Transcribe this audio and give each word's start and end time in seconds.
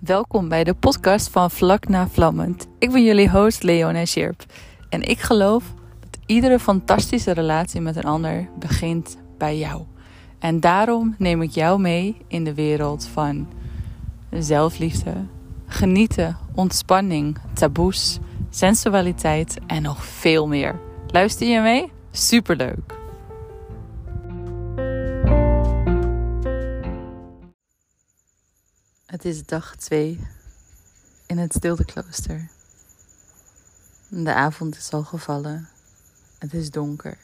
Welkom 0.00 0.48
bij 0.48 0.64
de 0.64 0.74
podcast 0.74 1.28
van 1.28 1.50
Vlak 1.50 1.88
na 1.88 2.08
Vlammend. 2.08 2.66
Ik 2.78 2.90
ben 2.90 3.04
jullie 3.04 3.30
host 3.30 3.62
Leona 3.62 4.04
Scherp 4.04 4.44
en 4.88 5.02
ik 5.02 5.20
geloof 5.20 5.64
dat 6.00 6.18
iedere 6.26 6.58
fantastische 6.58 7.32
relatie 7.32 7.80
met 7.80 7.96
een 7.96 8.04
ander 8.04 8.48
begint 8.58 9.16
bij 9.38 9.58
jou. 9.58 9.82
En 10.38 10.60
daarom 10.60 11.14
neem 11.18 11.42
ik 11.42 11.50
jou 11.50 11.80
mee 11.80 12.16
in 12.28 12.44
de 12.44 12.54
wereld 12.54 13.06
van 13.06 13.48
zelfliefde, 14.30 15.14
genieten, 15.66 16.36
ontspanning, 16.54 17.38
taboes, 17.52 18.18
sensualiteit 18.50 19.58
en 19.66 19.82
nog 19.82 20.04
veel 20.04 20.48
meer. 20.48 20.80
Luister 21.06 21.46
je 21.48 21.60
mee? 21.60 21.92
Superleuk! 22.10 22.99
Het 29.10 29.24
is 29.24 29.44
dag 29.44 29.76
2 29.76 30.26
in 31.26 31.38
het 31.38 31.54
stilteklooster. 31.54 32.48
De 34.08 34.34
avond 34.34 34.76
is 34.76 34.92
al 34.92 35.04
gevallen. 35.04 35.68
Het 36.38 36.54
is 36.54 36.70
donker. 36.70 37.18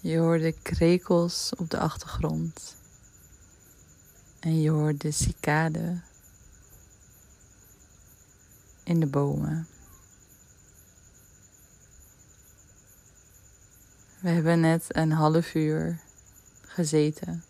Je 0.00 0.18
hoort 0.18 0.40
de 0.40 0.54
krekels 0.62 1.52
op 1.56 1.70
de 1.70 1.78
achtergrond. 1.78 2.76
En 4.40 4.60
je 4.60 4.70
hoort 4.70 5.00
de 5.00 5.10
cicade 5.10 6.00
in 8.82 9.00
de 9.00 9.06
bomen. 9.06 9.68
We 14.20 14.28
hebben 14.28 14.60
net 14.60 14.84
een 14.88 15.12
half 15.12 15.54
uur 15.54 16.00
gezeten 16.62 17.42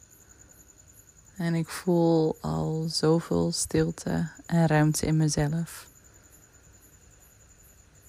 en 1.38 1.55
ik 1.55 1.69
voel 1.69 2.37
al 2.41 2.89
zoveel 2.89 3.53
stilte 3.53 4.31
en 4.47 4.67
ruimte 4.67 5.06
in 5.06 5.17
mezelf. 5.17 5.89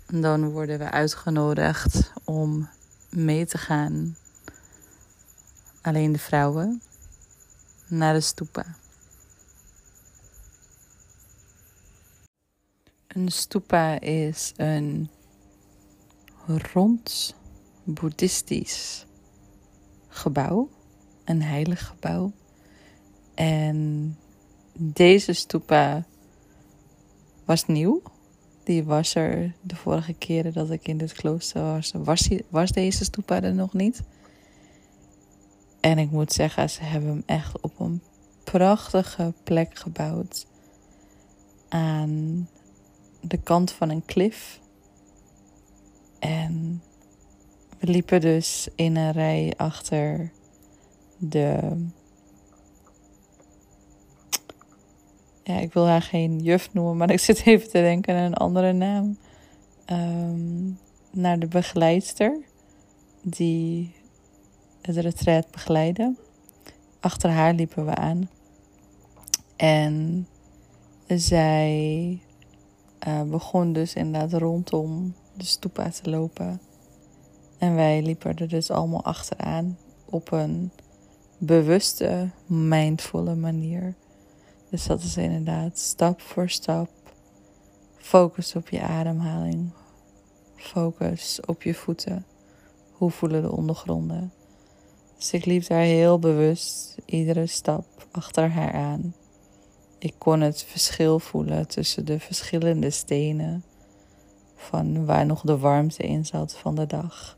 En 0.05 0.21
dan 0.21 0.49
worden 0.51 0.79
we 0.79 0.91
uitgenodigd 0.91 2.11
om 2.23 2.69
mee 3.09 3.45
te 3.45 3.57
gaan, 3.57 4.17
alleen 5.81 6.11
de 6.11 6.19
vrouwen, 6.19 6.81
naar 7.87 8.13
de 8.13 8.21
stupa. 8.21 8.75
Een 13.07 13.31
stupa 13.31 13.99
is 13.99 14.53
een 14.55 15.09
rond 16.73 17.35
boeddhistisch 17.83 19.05
gebouw, 20.07 20.69
een 21.25 21.41
heilig 21.41 21.87
gebouw 21.87 22.33
en 23.39 24.17
deze 24.73 25.33
stupa 25.33 26.05
was 27.45 27.65
nieuw. 27.65 28.01
Die 28.63 28.83
was 28.83 29.15
er 29.15 29.53
de 29.61 29.75
vorige 29.75 30.13
keren 30.13 30.53
dat 30.53 30.69
ik 30.69 30.87
in 30.87 30.97
dit 30.97 31.13
klooster 31.13 31.61
was. 31.61 31.91
Was, 31.97 32.29
was 32.49 32.71
deze 32.71 33.03
stupa 33.03 33.41
er 33.41 33.53
nog 33.53 33.73
niet. 33.73 34.01
En 35.79 35.97
ik 35.97 36.11
moet 36.11 36.33
zeggen, 36.33 36.69
ze 36.69 36.83
hebben 36.83 37.09
hem 37.09 37.23
echt 37.25 37.61
op 37.61 37.79
een 37.79 38.01
prachtige 38.43 39.33
plek 39.43 39.77
gebouwd. 39.77 40.47
Aan 41.69 42.49
de 43.21 43.37
kant 43.37 43.71
van 43.71 43.89
een 43.89 44.05
klif. 44.05 44.59
En 46.19 46.83
we 47.77 47.87
liepen 47.87 48.21
dus 48.21 48.67
in 48.75 48.95
een 48.95 49.11
rij 49.11 49.53
achter 49.57 50.31
de 51.17 51.59
ja, 55.49 55.57
ik 55.59 55.73
wil 55.73 55.87
haar 55.87 56.01
geen 56.01 56.39
juf 56.39 56.73
noemen, 56.73 56.97
maar 56.97 57.11
ik 57.17 57.19
zit 57.19 57.45
even 57.45 57.69
te 57.69 57.79
denken 57.79 58.15
aan 58.15 58.23
een 58.23 58.33
andere 58.33 58.73
naam. 58.73 59.17
Ehm, 59.85 60.71
naar 61.11 61.39
de 61.39 61.47
begeleidster 61.47 62.37
die 63.21 63.95
het 64.81 64.97
retreat 64.97 65.51
begeleidde. 65.51 66.15
Achter 66.99 67.29
haar 67.29 67.53
liepen 67.53 67.85
we 67.85 67.95
aan. 67.95 68.29
En 69.55 70.27
zij 71.07 72.19
uh, 73.07 73.21
begon 73.21 73.73
dus 73.73 73.93
inderdaad 73.93 74.41
rondom 74.41 75.13
de 75.37 75.45
stoep 75.45 75.89
te 76.01 76.09
lopen. 76.09 76.61
En 77.57 77.75
wij 77.75 78.01
liepen 78.01 78.37
er 78.37 78.47
dus 78.47 78.71
allemaal 78.71 79.03
achteraan 79.03 79.77
op 80.05 80.31
een 80.31 80.71
bewuste, 81.37 82.29
mindvolle 82.45 83.35
manier. 83.35 83.95
Dus 84.69 84.85
dat 84.85 85.01
is 85.01 85.17
inderdaad 85.17 85.77
stap 85.77 86.21
voor 86.21 86.49
stap. 86.49 86.89
Focus 87.97 88.55
op 88.55 88.69
je 88.69 88.81
ademhaling. 88.81 89.71
Focus 90.55 91.39
op 91.45 91.63
je 91.63 91.73
voeten. 91.73 92.25
Hoe 92.91 93.11
voelen 93.11 93.41
de 93.41 93.51
ondergronden? 93.51 94.33
Dus 95.17 95.33
ik 95.33 95.45
liep 95.45 95.67
daar 95.67 95.81
heel 95.81 96.19
bewust 96.19 96.97
iedere 97.05 97.47
stap 97.47 97.85
achter 98.11 98.51
haar 98.51 98.73
aan. 98.73 99.13
Ik 99.97 100.13
kon 100.17 100.41
het 100.41 100.63
verschil 100.63 101.19
voelen 101.19 101.67
tussen 101.67 102.05
de 102.05 102.19
verschillende 102.19 102.89
stenen. 102.89 103.63
Van 104.55 105.05
waar 105.05 105.25
nog 105.25 105.41
de 105.41 105.57
warmte 105.57 106.03
in 106.03 106.25
zat 106.25 106.57
van 106.57 106.75
de 106.75 106.85
dag. 106.85 107.37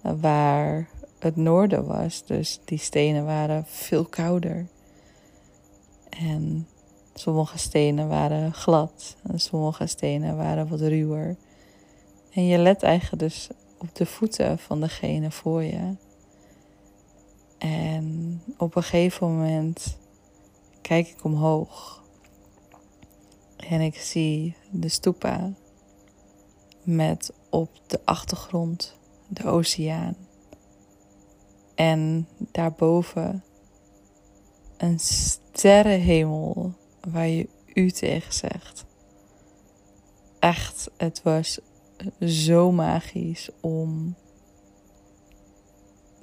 Waar 0.00 0.88
het 1.18 1.36
noorden 1.36 1.86
was. 1.86 2.24
Dus 2.26 2.60
die 2.64 2.78
stenen 2.78 3.24
waren 3.24 3.64
veel 3.66 4.04
kouder. 4.04 4.66
En 6.10 6.68
sommige 7.14 7.58
stenen 7.58 8.08
waren 8.08 8.52
glad 8.54 9.16
en 9.22 9.40
sommige 9.40 9.86
stenen 9.86 10.36
waren 10.36 10.68
wat 10.68 10.80
ruwer. 10.80 11.36
En 12.32 12.46
je 12.46 12.58
let 12.58 12.82
eigenlijk 12.82 13.22
dus 13.22 13.48
op 13.78 13.94
de 13.94 14.06
voeten 14.06 14.58
van 14.58 14.80
degene 14.80 15.30
voor 15.30 15.62
je. 15.62 15.94
En 17.58 18.42
op 18.56 18.76
een 18.76 18.82
gegeven 18.82 19.36
moment 19.36 19.98
kijk 20.80 21.08
ik 21.08 21.24
omhoog 21.24 22.02
en 23.56 23.80
ik 23.80 23.96
zie 23.96 24.56
de 24.70 24.88
stupa 24.88 25.52
met 26.82 27.32
op 27.50 27.70
de 27.86 28.00
achtergrond 28.04 28.96
de 29.28 29.44
oceaan. 29.44 30.16
En 31.74 32.28
daarboven 32.38 33.44
een 34.80 34.98
sterrenhemel 34.98 36.72
waar 37.10 37.28
je 37.28 37.48
u 37.74 37.90
tegen 37.90 38.32
zegt. 38.32 38.84
Echt, 40.38 40.90
het 40.96 41.22
was 41.22 41.60
zo 42.20 42.72
magisch 42.72 43.50
om 43.60 44.14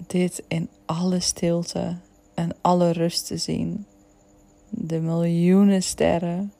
dit 0.08 0.44
in 0.48 0.70
alle 0.86 1.20
stilte 1.20 1.98
en 2.34 2.56
alle 2.62 2.92
rust 2.92 3.28
te 3.28 3.38
zien. 3.38 3.86
De 4.70 5.00
miljoenen 5.00 5.84
sterren 5.84 6.54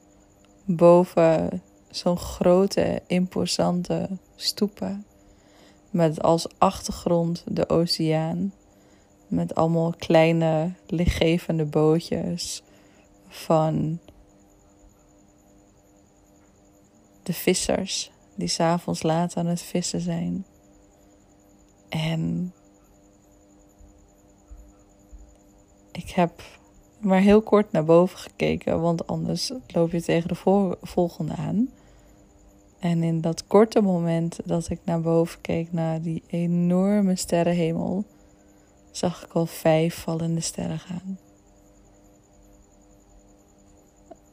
boven 0.64 1.62
zo'n 1.90 2.18
grote, 2.18 3.02
imposante 3.06 4.08
stoepen. 4.36 5.06
Met 5.90 6.22
als 6.22 6.46
achtergrond 6.58 7.44
de 7.46 7.68
oceaan 7.68 8.52
met 9.28 9.54
allemaal 9.54 9.94
kleine 9.98 10.72
lichtgevende 10.86 11.64
bootjes 11.64 12.62
van 13.28 13.98
de 17.22 17.32
vissers 17.32 18.10
die 18.34 18.48
s'avonds 18.48 19.02
laat 19.02 19.36
aan 19.36 19.46
het 19.46 19.62
vissen 19.62 20.00
zijn. 20.00 20.44
En 21.88 22.52
ik 25.92 26.10
heb 26.10 26.42
maar 26.98 27.20
heel 27.20 27.42
kort 27.42 27.72
naar 27.72 27.84
boven 27.84 28.18
gekeken, 28.18 28.80
want 28.80 29.06
anders 29.06 29.52
loop 29.66 29.90
je 29.90 30.02
tegen 30.02 30.28
de 30.28 30.76
volgende 30.82 31.34
aan. 31.34 31.68
En 32.78 33.02
in 33.02 33.20
dat 33.20 33.46
korte 33.46 33.80
moment 33.80 34.38
dat 34.44 34.70
ik 34.70 34.80
naar 34.84 35.00
boven 35.00 35.40
keek 35.40 35.72
naar 35.72 36.02
die 36.02 36.22
enorme 36.26 37.16
sterrenhemel, 37.16 38.04
zag 38.98 39.24
ik 39.24 39.32
al 39.32 39.46
vijf 39.46 39.94
vallende 39.94 40.40
sterren 40.40 40.78
gaan. 40.78 41.18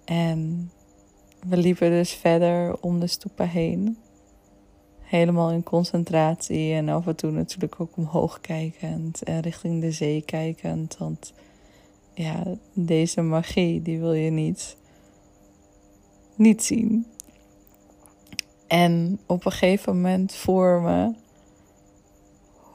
En 0.05 0.71
we 1.47 1.57
liepen 1.57 1.89
dus 1.89 2.11
verder 2.11 2.81
om 2.81 2.99
de 2.99 3.07
stoepa 3.07 3.45
heen. 3.45 3.97
Helemaal 4.99 5.51
in 5.51 5.63
concentratie 5.63 6.73
en 6.73 6.89
af 6.89 7.07
en 7.07 7.15
toe 7.15 7.31
natuurlijk 7.31 7.79
ook 7.79 7.97
omhoog 7.97 8.41
kijkend 8.41 9.23
en 9.23 9.39
richting 9.39 9.81
de 9.81 9.91
zee 9.91 10.21
kijkend. 10.21 10.97
Want 10.97 11.33
ja, 12.13 12.43
deze 12.73 13.21
magie 13.21 13.81
die 13.81 13.99
wil 13.99 14.13
je 14.13 14.29
niet, 14.29 14.77
niet 16.35 16.63
zien. 16.63 17.05
En 18.67 19.19
op 19.25 19.45
een 19.45 19.51
gegeven 19.51 19.95
moment 19.95 20.33
voor 20.33 20.81
me 20.81 21.13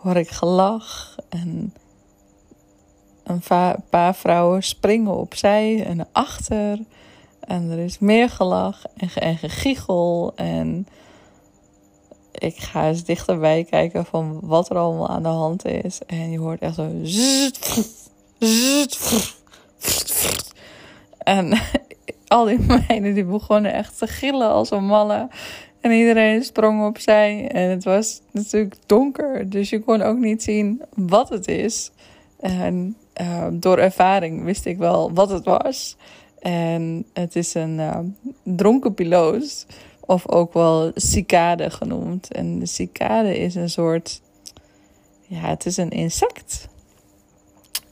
hoor 0.02 0.16
ik 0.16 0.30
gelach 0.30 1.16
en 1.28 1.74
een 3.24 3.42
paar 3.90 4.14
vrouwen 4.14 4.62
springen 4.62 5.16
opzij 5.16 5.84
en 5.84 6.08
achter 6.12 6.78
En 7.40 7.70
er 7.70 7.78
is 7.78 7.98
meer 7.98 8.30
gelach 8.30 8.82
en, 8.96 9.10
en 9.14 9.36
gegiegel. 9.36 10.32
En 10.36 10.86
ik 12.32 12.56
ga 12.56 12.88
eens 12.88 13.04
dichterbij 13.04 13.64
kijken 13.64 14.04
van 14.04 14.40
wat 14.42 14.70
er 14.70 14.76
allemaal 14.76 15.08
aan 15.08 15.22
de 15.22 15.28
hand 15.28 15.64
is. 15.64 16.00
En 16.06 16.30
je 16.30 16.38
hoort 16.38 16.60
echt 16.60 16.74
zo... 16.74 16.90
En 21.18 21.60
al 22.28 22.44
die 22.44 22.58
meiden 22.58 23.14
die 23.14 23.24
begonnen 23.24 23.72
echt 23.72 23.98
te 23.98 24.06
gillen 24.06 24.48
als 24.48 24.70
een 24.70 24.86
malle. 24.86 25.28
En 25.80 25.90
iedereen 25.90 26.44
sprong 26.44 26.86
opzij. 26.86 27.48
En 27.48 27.70
het 27.70 27.84
was 27.84 28.20
natuurlijk 28.30 28.74
donker. 28.86 29.50
Dus 29.50 29.70
je 29.70 29.80
kon 29.80 30.02
ook 30.02 30.18
niet 30.18 30.42
zien 30.42 30.82
wat 30.94 31.28
het 31.28 31.48
is. 31.48 31.90
En 32.40 32.96
uh, 33.20 33.46
door 33.52 33.78
ervaring 33.78 34.44
wist 34.44 34.66
ik 34.66 34.78
wel 34.78 35.12
wat 35.12 35.30
het 35.30 35.44
was. 35.44 35.96
En 36.38 37.06
het 37.12 37.36
is 37.36 37.54
een 37.54 37.78
uh, 37.78 37.98
dronken 38.42 38.94
piloot. 38.94 39.66
Of 40.00 40.28
ook 40.28 40.52
wel 40.52 40.90
cicade 40.94 41.70
genoemd. 41.70 42.32
En 42.32 42.58
de 42.58 42.66
cicade 42.66 43.38
is 43.38 43.54
een 43.54 43.70
soort... 43.70 44.20
Ja, 45.26 45.40
het 45.40 45.66
is 45.66 45.76
een 45.76 45.90
insect. 45.90 46.68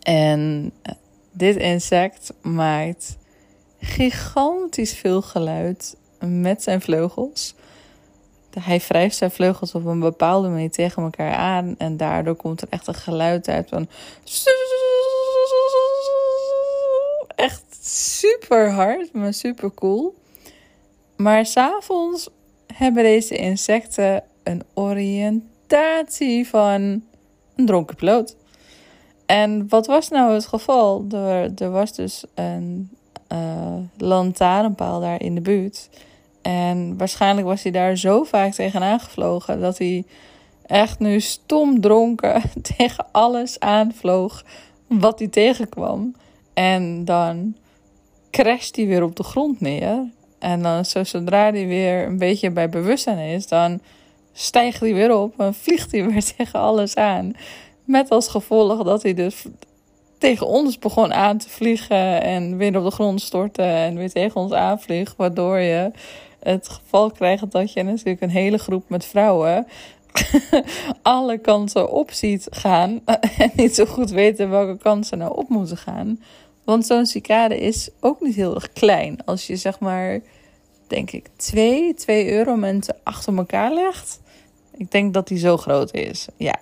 En 0.03 0.73
eh, 0.83 0.93
dit 1.33 1.57
insect 1.57 2.35
maakt 2.43 3.19
gigantisch 3.81 4.95
veel 4.95 5.23
geluid 5.23 5.97
met 6.21 6.63
zijn 6.63 6.81
vleugels. 6.81 7.55
Hij 8.61 8.81
wrijft 8.89 9.17
zijn 9.17 9.31
vleugels 9.31 9.75
op 9.75 9.85
een 9.85 10.01
bepaalde 10.01 10.49
manier 10.49 10.71
tegen 10.71 11.03
elkaar 11.03 11.35
aan. 11.35 11.75
En 11.79 11.97
daardoor 11.97 12.35
komt 12.35 12.61
er 12.61 12.69
echt 12.71 12.87
een 12.87 12.95
geluid 12.95 13.49
uit 13.49 13.69
van. 13.69 13.89
Echt 17.37 17.63
super 17.81 18.71
hard, 18.71 19.13
maar 19.13 19.35
super 19.35 19.75
cool. 19.75 20.15
Maar 21.17 21.47
s'avonds 21.47 22.29
hebben 22.75 23.03
deze 23.03 23.37
insecten 23.37 24.23
een 24.43 24.63
oriëntatie 24.75 26.49
van 26.49 27.03
een 27.57 27.67
dronken 27.67 27.97
piloot. 27.97 28.37
En 29.27 29.69
wat 29.69 29.87
was 29.87 30.09
nou 30.09 30.35
het 30.35 30.47
geval? 30.47 31.05
Er, 31.11 31.53
er 31.55 31.71
was 31.71 31.95
dus 31.95 32.25
een 32.35 32.91
uh, 33.33 33.77
lantaarnpaal 33.97 35.01
daar 35.01 35.23
in 35.23 35.35
de 35.35 35.41
buurt. 35.41 35.89
En 36.49 36.97
waarschijnlijk 36.97 37.47
was 37.47 37.63
hij 37.63 37.73
daar 37.73 37.97
zo 37.97 38.25
vaak 38.25 38.53
tegenaan 38.53 39.01
gevlogen 39.01 39.61
dat 39.61 39.79
hij 39.79 40.05
echt 40.67 40.99
nu 40.99 41.21
stom 41.21 41.81
dronken 41.81 42.43
tegen 42.77 43.07
alles 43.13 43.61
aanvloog 43.61 44.45
wat 44.87 45.19
hij 45.19 45.29
tegenkwam. 45.29 46.15
En 46.55 47.05
dan 47.05 47.55
crasht 48.31 48.77
hij 48.77 48.87
weer 48.87 49.03
op 49.03 49.17
de 49.17 49.23
grond 49.23 49.61
neer. 49.61 50.11
En 50.39 50.63
dan 50.63 50.85
zodra 50.85 51.51
hij 51.51 51.67
weer 51.67 52.07
een 52.07 52.19
beetje 52.19 52.51
bij 52.51 52.69
bewustzijn 52.69 53.19
is, 53.19 53.49
dan 53.49 53.81
stijgt 54.33 54.81
hij 54.81 54.95
weer 54.95 55.17
op 55.17 55.41
en 55.41 55.55
vliegt 55.65 55.93
hij 55.93 56.07
weer 56.07 56.25
tegen 56.37 56.61
alles 56.61 56.95
aan. 56.95 57.33
Met 57.85 58.11
als 58.11 58.29
gevolg 58.29 58.83
dat 58.83 59.03
hij 59.03 59.15
dus 59.15 59.45
tegen 60.19 60.47
ons 60.47 60.79
begon 60.79 61.15
aan 61.15 61.39
te 61.39 61.49
vliegen 61.49 62.23
en 62.23 62.57
weer 62.57 62.79
op 62.79 62.85
de 62.85 62.91
grond 62.91 63.21
stortte 63.21 63.63
en 63.63 63.97
weer 63.97 64.11
tegen 64.11 64.41
ons 64.41 64.53
aanvliegt. 64.53 65.17
Waardoor 65.17 65.59
je 65.59 65.91
het 66.53 66.69
geval 66.69 67.11
krijgt 67.11 67.51
dat 67.51 67.73
je 67.73 67.83
natuurlijk 67.83 68.21
een 68.21 68.31
hele 68.31 68.59
groep 68.59 68.89
met 68.89 69.05
vrouwen 69.05 69.67
alle 71.03 71.39
kanten 71.39 71.91
op 71.91 72.11
ziet 72.11 72.47
gaan 72.51 73.01
en 73.39 73.51
niet 73.55 73.75
zo 73.75 73.85
goed 73.85 74.11
weten 74.11 74.51
welke 74.51 74.77
kansen 74.77 75.19
nou 75.19 75.37
op 75.37 75.49
moeten 75.49 75.77
gaan. 75.77 76.23
Want 76.65 76.87
zo'n 76.87 77.07
cicade 77.07 77.61
is 77.61 77.91
ook 78.01 78.21
niet 78.21 78.35
heel 78.35 78.55
erg 78.55 78.73
klein. 78.73 79.25
Als 79.25 79.47
je 79.47 79.57
zeg 79.57 79.79
maar, 79.79 80.21
denk 80.87 81.11
ik, 81.11 81.29
twee, 81.37 81.95
twee 81.95 82.33
euromenten 82.33 82.97
achter 83.03 83.37
elkaar 83.37 83.73
legt. 83.73 84.21
Ik 84.77 84.91
denk 84.91 85.15
dat 85.15 85.29
die 85.29 85.39
zo 85.39 85.57
groot 85.57 85.95
is. 85.95 86.27
Ja, 86.37 86.59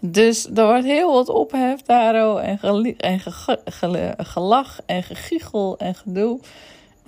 dus 0.00 0.46
er 0.54 0.66
wordt 0.66 0.84
heel 0.84 1.12
wat 1.12 1.28
ophef 1.28 1.82
daar 1.82 2.38
en, 2.38 2.60
en 2.96 3.20
gelach 4.18 4.80
en 4.86 5.02
gegiegel 5.02 5.78
en 5.78 5.94
gedoe. 5.94 6.40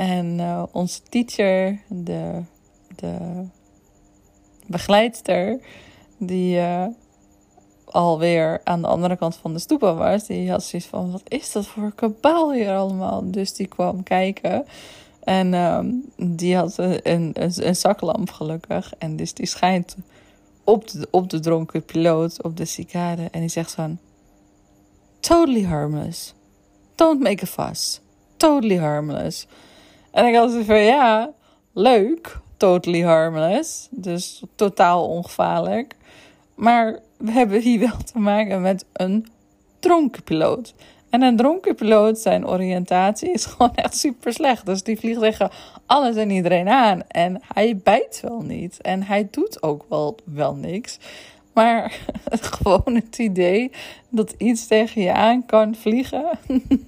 En 0.03 0.39
uh, 0.39 0.63
onze 0.73 1.01
teacher, 1.09 1.81
de, 1.89 2.43
de 2.97 3.45
begeleidster, 4.67 5.61
die 6.19 6.57
uh, 6.57 6.87
alweer 7.85 8.61
aan 8.65 8.81
de 8.81 8.87
andere 8.87 9.17
kant 9.17 9.37
van 9.37 9.53
de 9.53 9.59
stoepa 9.59 9.95
was, 9.95 10.27
die 10.27 10.51
had 10.51 10.65
zoiets 10.65 10.89
van: 10.89 11.11
wat 11.11 11.23
is 11.29 11.53
dat 11.53 11.67
voor 11.67 11.93
kabaal 11.95 12.53
hier 12.53 12.77
allemaal? 12.77 13.31
Dus 13.31 13.55
die 13.55 13.67
kwam 13.67 14.03
kijken. 14.03 14.65
En 15.25 15.55
um, 15.55 16.13
die 16.17 16.57
had 16.57 16.79
een, 16.79 17.01
een, 17.03 17.33
een 17.67 17.77
zaklamp 17.77 18.31
gelukkig. 18.31 18.95
En 18.99 19.17
dus 19.17 19.35
die 19.35 19.47
schijnt 19.47 19.97
op 20.65 20.89
de, 20.89 21.09
op 21.11 21.31
de 21.31 21.41
dronken 21.41 21.85
piloot, 21.85 22.43
op 22.43 22.57
de 22.57 22.65
cicade. 22.65 23.29
En 23.31 23.41
die 23.41 23.49
zegt 23.49 23.73
van... 23.73 23.99
Totally 25.21 25.65
harmless. 25.65 26.35
Don't 26.95 27.21
make 27.21 27.45
a 27.45 27.47
fuss. 27.47 28.01
Totally 28.37 28.79
harmless. 28.79 29.47
En 30.13 30.27
ik 30.27 30.35
zoiets 30.35 30.67
van, 30.67 30.79
ja, 30.79 31.31
leuk. 31.73 32.41
Totally 32.57 33.03
harmless. 33.03 33.89
Dus 33.91 34.43
totaal 34.55 35.09
ongevaarlijk. 35.09 35.97
Maar 36.55 36.99
we 37.17 37.31
hebben 37.31 37.61
hier 37.61 37.81
wel 37.81 37.97
te 38.13 38.19
maken 38.19 38.61
met 38.61 38.85
een 38.93 39.27
dronken 39.79 40.23
piloot. 40.23 40.75
En 41.11 41.23
een 41.23 41.37
dronken 41.37 41.75
piloot, 41.75 42.19
zijn 42.19 42.47
oriëntatie 42.47 43.33
is 43.33 43.45
gewoon 43.57 43.75
echt 43.75 43.97
super 43.97 44.33
slecht. 44.33 44.67
Dus 44.67 44.83
die 44.83 44.99
vliegt 44.99 45.21
tegen 45.21 45.51
alles 45.87 46.17
en 46.17 46.31
iedereen 46.31 46.69
aan. 46.69 47.03
En 47.09 47.41
hij 47.55 47.77
bijt 47.77 48.21
wel 48.23 48.41
niet. 48.43 48.81
En 48.81 49.03
hij 49.03 49.29
doet 49.31 49.63
ook 49.63 49.85
wel, 49.89 50.17
wel 50.25 50.55
niks. 50.55 50.99
Maar 51.53 52.01
gewoon 52.31 52.95
het 53.05 53.19
idee 53.19 53.71
dat 54.09 54.35
iets 54.39 54.67
tegen 54.67 55.03
je 55.03 55.13
aan 55.13 55.47
kan 55.47 55.75
vliegen, 55.75 56.39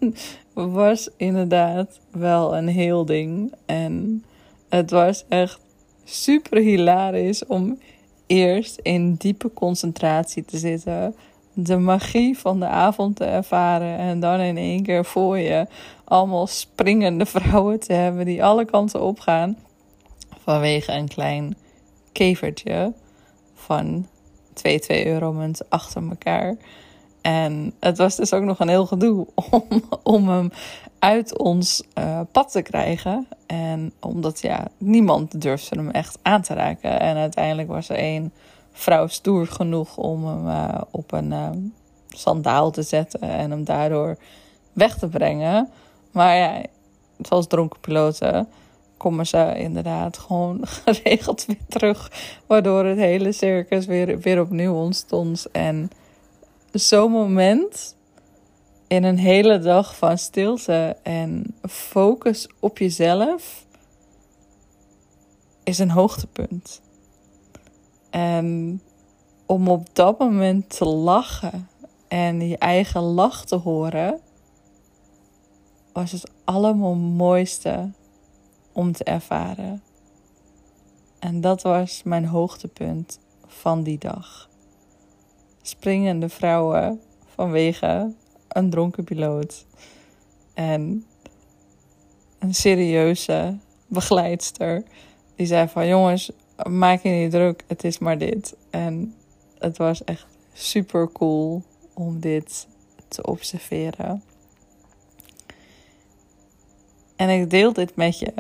was 0.53 1.09
inderdaad 1.17 2.01
wel 2.11 2.57
een 2.57 2.69
heel 2.69 3.05
ding. 3.05 3.53
En 3.67 4.25
het 4.69 4.91
was 4.91 5.25
echt 5.29 5.61
super 6.05 6.59
hilarisch 6.59 7.47
om 7.47 7.79
eerst 8.27 8.79
in 8.83 9.15
diepe 9.15 9.53
concentratie 9.53 10.45
te 10.45 10.59
zitten 10.59 11.15
de 11.55 11.77
magie 11.77 12.39
van 12.39 12.61
de 12.61 12.67
avond 12.67 13.17
te 13.17 13.25
ervaren. 13.25 13.99
En 13.99 14.21
dan 14.21 14.41
in 14.41 14.57
één 14.57 14.83
keer 14.83 15.05
voor 15.05 15.39
je 15.39 15.67
allemaal 16.05 16.47
springende 16.47 17.27
vrouwen 17.27 17.81
te 17.81 17.93
hebben 17.93 18.25
die 18.25 18.45
alle 18.45 18.65
kanten 18.65 19.03
opgaan. 19.03 19.57
Vanwege 20.43 20.93
een 20.93 21.09
klein 21.09 21.57
kevertje 22.13 22.93
van 23.55 24.07
2 24.55 24.81
2 24.81 25.07
euro 25.07 25.33
munt 25.33 25.71
achter 25.71 26.09
elkaar. 26.09 26.57
En 27.21 27.75
het 27.81 27.99
was 27.99 28.17
dus 28.17 28.33
ook 28.33 28.43
nog 28.43 28.61
een 28.61 28.69
heel 28.69 28.87
gedoe 28.87 29.27
om, 29.51 29.83
om 30.03 30.29
hem 30.29 30.51
uit 30.99 31.39
ons 31.39 31.83
uh, 31.99 32.21
pad 32.33 32.51
te 32.51 32.63
krijgen. 32.63 33.29
En 33.47 33.93
omdat 34.01 34.41
ja, 34.41 34.67
niemand 34.79 35.41
durfde 35.41 35.77
hem 35.77 35.91
echt 35.91 36.19
aan 36.23 36.43
te 36.43 36.55
raken. 36.55 37.01
En 37.01 37.17
uiteindelijk 37.17 37.69
was 37.69 37.89
er 37.89 37.97
één 37.97 38.33
vrouw 38.73 39.07
stoer 39.07 39.47
genoeg 39.47 39.97
om 39.97 40.27
hem 40.27 40.47
uh, 40.47 40.81
op 40.91 41.13
een 41.13 41.31
uh, 41.31 41.49
sandaal 42.09 42.71
te 42.71 42.83
zetten 42.83 43.21
en 43.21 43.51
hem 43.51 43.65
daardoor 43.65 44.17
weg 44.73 44.99
te 44.99 45.09
brengen. 45.09 45.71
Maar 46.11 46.37
ja, 46.37 46.63
zoals 47.19 47.47
dronken 47.47 47.81
piloten 47.81 48.49
komen 48.97 49.27
ze 49.27 49.53
inderdaad 49.57 50.19
gewoon 50.19 50.61
geregeld 50.85 51.45
weer 51.47 51.67
terug. 51.69 52.11
Waardoor 52.47 52.85
het 52.85 52.99
hele 52.99 53.33
circus 53.33 53.87
weer, 53.87 54.19
weer 54.19 54.41
opnieuw 54.41 54.75
ontstond. 54.75 55.47
En 55.53 55.91
zo'n 56.73 57.11
moment 57.11 57.97
in 58.87 59.05
een 59.05 59.19
hele 59.19 59.59
dag 59.59 59.97
van 59.97 60.19
stilte 60.19 60.97
en 61.03 61.57
focus 61.63 62.49
op 62.61 62.79
jezelf 62.79 63.67
is 65.65 65.79
een 65.79 65.91
hoogtepunt. 65.91 66.83
En 68.11 68.81
om 69.47 69.69
op 69.69 69.87
dat 69.93 70.19
moment 70.19 70.77
te 70.77 70.85
lachen 70.85 71.69
en 72.09 72.49
je 72.49 72.59
eigen 72.59 73.03
lach 73.03 73.45
te 73.45 73.57
horen, 73.57 74.21
was 75.93 76.13
het 76.13 76.31
allemaal 76.45 76.95
mooiste 76.95 77.91
om 78.75 78.93
te 78.93 79.05
ervaren. 79.05 79.83
En 81.19 81.41
dat 81.41 81.63
was 81.63 82.03
mijn 82.03 82.27
hoogtepunt 82.27 83.21
van 83.47 83.83
die 83.83 83.99
dag. 83.99 84.49
Springende 85.63 86.29
vrouwen 86.29 87.01
vanwege 87.35 88.13
een 88.49 88.71
dronken 88.71 89.05
piloot. 89.05 89.67
En 90.55 91.07
een 92.39 92.55
serieuze 92.55 93.57
begeleidster 93.87 94.83
die 95.37 95.47
zei 95.47 95.69
van 95.69 95.87
jongens, 95.87 96.31
maak 96.69 97.03
je 97.03 97.09
niet 97.09 97.31
druk, 97.31 97.65
het 97.67 97.85
is 97.85 97.99
maar 97.99 98.19
dit. 98.19 98.57
En 98.71 99.15
het 99.59 99.77
was 99.77 100.05
echt 100.05 100.27
super 100.53 101.13
cool 101.13 101.63
om 101.95 102.21
dit 102.21 102.67
te 103.09 103.27
observeren. 103.27 104.23
En 107.17 107.29
ik 107.29 107.51
deel 107.51 107.73
dit 107.73 107.97
met 107.97 108.19
je 108.19 108.33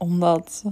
omdat 0.00 0.64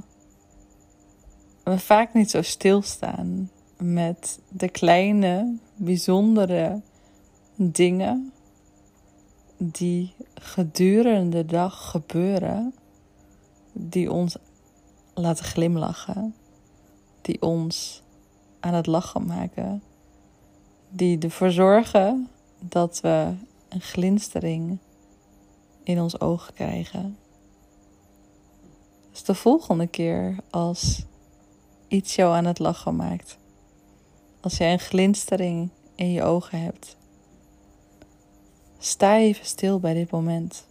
we 1.64 1.78
vaak 1.78 2.14
niet 2.14 2.30
zo 2.30 2.42
stilstaan 2.42 3.50
met 3.76 4.40
de 4.48 4.68
kleine, 4.68 5.56
bijzondere 5.76 6.80
dingen 7.56 8.32
die 9.56 10.14
gedurende 10.34 11.44
de 11.44 11.52
dag 11.52 11.90
gebeuren, 11.90 12.74
die 13.72 14.12
ons 14.12 14.36
laten 15.14 15.44
glimlachen, 15.44 16.34
die 17.22 17.42
ons 17.42 18.02
aan 18.60 18.74
het 18.74 18.86
lachen 18.86 19.26
maken, 19.26 19.82
die 20.88 21.18
ervoor 21.18 21.50
zorgen 21.50 22.28
dat 22.60 23.00
we 23.00 23.34
een 23.68 23.80
glinstering 23.80 24.78
in 25.82 26.00
ons 26.00 26.20
ogen 26.20 26.54
krijgen. 26.54 27.16
Dus 29.18 29.26
de 29.26 29.34
volgende 29.34 29.86
keer 29.86 30.36
als 30.50 31.04
iets 31.88 32.14
jou 32.14 32.34
aan 32.34 32.44
het 32.44 32.58
lachen 32.58 32.96
maakt, 32.96 33.38
als 34.40 34.56
jij 34.56 34.72
een 34.72 34.78
glinstering 34.78 35.70
in 35.94 36.12
je 36.12 36.22
ogen 36.22 36.60
hebt, 36.60 36.96
sta 38.78 39.16
even 39.16 39.46
stil 39.46 39.80
bij 39.80 39.94
dit 39.94 40.10
moment 40.10 40.66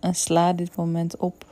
en 0.00 0.14
sla 0.14 0.52
dit 0.52 0.76
moment 0.76 1.16
op. 1.16 1.46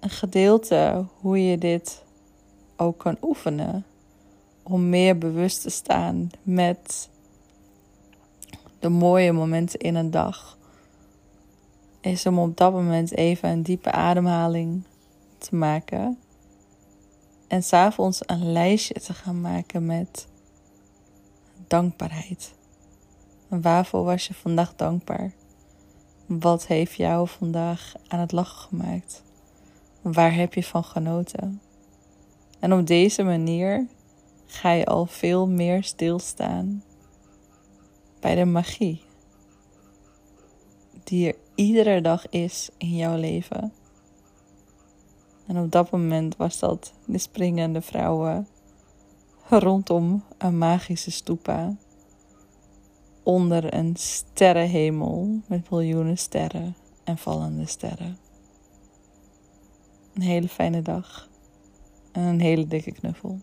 Een 0.00 0.10
gedeelte 0.10 1.04
hoe 1.20 1.44
je 1.44 1.58
dit 1.58 2.04
ook 2.76 2.98
kan 2.98 3.16
oefenen 3.22 3.84
om 4.62 4.88
meer 4.88 5.18
bewust 5.18 5.62
te 5.62 5.70
staan 5.70 6.30
met 6.42 7.08
de 8.78 8.88
mooie 8.88 9.32
momenten 9.32 9.78
in 9.78 9.94
een 9.94 10.10
dag. 10.10 10.58
Is 12.00 12.26
om 12.26 12.38
op 12.38 12.56
dat 12.56 12.72
moment 12.72 13.16
even 13.16 13.48
een 13.48 13.62
diepe 13.62 13.92
ademhaling 13.92 14.82
te 15.38 15.56
maken. 15.56 16.18
En 17.48 17.62
s'avonds 17.62 18.20
een 18.26 18.52
lijstje 18.52 18.94
te 18.94 19.14
gaan 19.14 19.40
maken 19.40 19.86
met 19.86 20.28
dankbaarheid. 21.66 22.54
Waarvoor 23.48 24.04
was 24.04 24.26
je 24.26 24.34
vandaag 24.34 24.76
dankbaar? 24.76 25.32
Wat 26.26 26.66
heeft 26.66 26.94
jou 26.94 27.28
vandaag 27.28 27.94
aan 28.08 28.20
het 28.20 28.32
lachen 28.32 28.68
gemaakt? 28.68 29.22
Waar 30.02 30.34
heb 30.34 30.54
je 30.54 30.64
van 30.64 30.84
genoten? 30.84 31.60
En 32.58 32.72
op 32.72 32.86
deze 32.86 33.22
manier 33.22 33.86
ga 34.46 34.72
je 34.72 34.86
al 34.86 35.06
veel 35.06 35.48
meer 35.48 35.84
stilstaan 35.84 36.82
bij 38.20 38.34
de 38.34 38.44
magie 38.44 39.02
die 41.04 41.26
er 41.28 41.36
iedere 41.60 42.00
dag 42.00 42.28
is 42.28 42.70
in 42.76 42.96
jouw 42.96 43.16
leven. 43.16 43.72
En 45.46 45.58
op 45.58 45.70
dat 45.70 45.90
moment 45.90 46.36
was 46.36 46.58
dat 46.58 46.92
de 47.04 47.18
springende 47.18 47.80
vrouwen 47.80 48.48
rondom 49.48 50.24
een 50.38 50.58
magische 50.58 51.10
stupa 51.10 51.76
onder 53.22 53.74
een 53.74 53.96
sterrenhemel 53.96 55.40
met 55.46 55.70
miljoenen 55.70 56.18
sterren 56.18 56.76
en 57.04 57.18
vallende 57.18 57.66
sterren. 57.66 58.18
Een 60.14 60.22
hele 60.22 60.48
fijne 60.48 60.82
dag 60.82 61.28
en 62.12 62.22
een 62.22 62.40
hele 62.40 62.66
dikke 62.66 62.92
knuffel. 62.92 63.38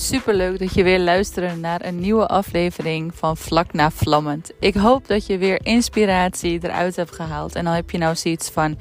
Super 0.00 0.34
leuk 0.34 0.58
dat 0.58 0.74
je 0.74 0.82
weer 0.82 1.00
luistert 1.00 1.60
naar 1.60 1.84
een 1.84 1.98
nieuwe 1.98 2.26
aflevering 2.26 3.14
van 3.14 3.36
Vlak 3.36 3.72
na 3.72 3.90
Vlammend. 3.90 4.52
Ik 4.60 4.74
hoop 4.74 5.08
dat 5.08 5.26
je 5.26 5.38
weer 5.38 5.66
inspiratie 5.66 6.58
eruit 6.62 6.96
hebt 6.96 7.14
gehaald. 7.14 7.54
En 7.54 7.66
al 7.66 7.72
heb 7.72 7.90
je 7.90 7.98
nou 7.98 8.16
zoiets 8.16 8.50
van: 8.50 8.78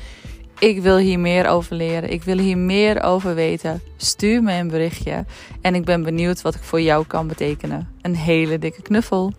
ik 0.60 0.82
wil 0.82 0.98
hier 0.98 1.20
meer 1.20 1.48
over 1.48 1.76
leren, 1.76 2.12
ik 2.12 2.24
wil 2.24 2.38
hier 2.38 2.58
meer 2.58 3.04
over 3.04 3.36
weten. 3.36 3.82
Stuur 3.96 4.44
me 4.44 4.54
een 4.54 4.68
berichtje 4.68 5.26
en 5.62 5.76
ik 5.76 5.86
ben 5.86 6.04
benieuwd 6.04 6.42
wat 6.42 6.56
ik 6.56 6.64
voor 6.64 6.82
jou 6.82 7.06
kan 7.06 7.28
betekenen. 7.28 7.90
Een 8.02 8.16
hele 8.16 8.60
dikke 8.60 8.82
knuffel. 8.82 9.34